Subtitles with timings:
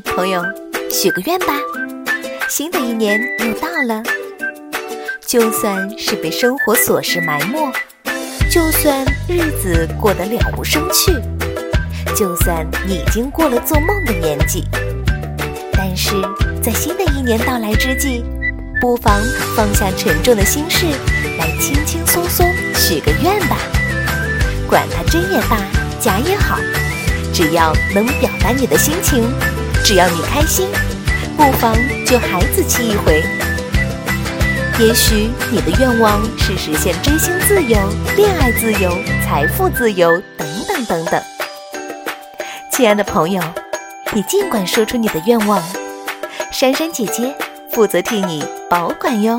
[0.00, 0.42] 朋友，
[0.90, 1.54] 许个愿吧！
[2.48, 4.02] 新的一年又到了，
[5.26, 7.72] 就算是被生活琐事埋没，
[8.50, 11.12] 就算日子过得了无生趣，
[12.16, 14.64] 就算你已经过了做梦的年纪，
[15.72, 16.12] 但是
[16.62, 18.24] 在新的一年到来之际，
[18.80, 19.20] 不妨
[19.54, 20.86] 放下沉重的心事，
[21.38, 23.58] 来轻轻松松许个愿吧。
[24.68, 25.60] 管它真也罢，
[26.00, 26.58] 假也好。
[27.32, 29.24] 只要能表达你的心情，
[29.84, 30.66] 只要你开心，
[31.36, 33.22] 不妨就孩子气一回。
[34.80, 37.78] 也许你的愿望是实现追星自由、
[38.16, 38.90] 恋爱自由、
[39.22, 41.22] 财富自由等等等等。
[42.72, 43.42] 亲爱的朋友，
[44.14, 45.62] 你尽管说出你的愿望，
[46.50, 47.34] 珊珊姐姐
[47.70, 49.38] 负责替你保管哟。